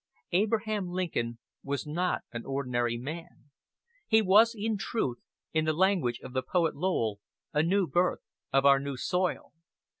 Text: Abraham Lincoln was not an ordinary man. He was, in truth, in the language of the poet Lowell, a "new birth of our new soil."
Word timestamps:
Abraham 0.31 0.87
Lincoln 0.89 1.37
was 1.61 1.85
not 1.85 2.23
an 2.31 2.43
ordinary 2.43 2.97
man. 2.97 3.51
He 4.07 4.23
was, 4.23 4.55
in 4.57 4.75
truth, 4.75 5.19
in 5.53 5.65
the 5.65 5.73
language 5.73 6.19
of 6.23 6.33
the 6.33 6.41
poet 6.41 6.75
Lowell, 6.75 7.19
a 7.53 7.61
"new 7.61 7.85
birth 7.85 8.21
of 8.51 8.65
our 8.65 8.79
new 8.79 8.97
soil." 8.97 9.51